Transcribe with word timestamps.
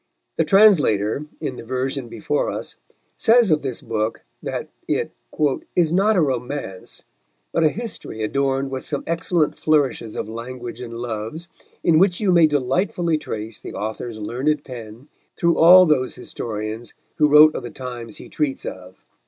The 0.37 0.45
translator, 0.45 1.27
in 1.39 1.57
the 1.57 1.63
version 1.63 2.07
before 2.07 2.49
us, 2.49 2.75
says 3.15 3.51
of 3.51 3.61
this 3.61 3.83
book 3.83 4.23
that 4.41 4.67
it 4.87 5.11
"is 5.75 5.91
not 5.93 6.15
a 6.15 6.21
romance, 6.21 7.03
but 7.51 7.63
a 7.63 7.69
history 7.69 8.23
adorned 8.23 8.71
with 8.71 8.83
some 8.83 9.03
excellent 9.05 9.59
flourishes 9.59 10.15
of 10.15 10.27
language 10.27 10.81
and 10.81 10.97
loves, 10.97 11.49
in 11.83 11.99
which 11.99 12.19
you 12.19 12.31
may 12.31 12.47
delightfully 12.47 13.19
trace 13.19 13.59
the 13.59 13.73
author's 13.75 14.17
learned 14.17 14.63
pen 14.63 15.07
through 15.37 15.59
all 15.59 15.85
those 15.85 16.15
historians 16.15 16.95
who 17.17 17.27
wrote 17.27 17.53
of 17.55 17.61
the 17.61 17.69
times 17.69 18.17
he 18.17 18.27
treats 18.27 18.65
of." 18.65 18.95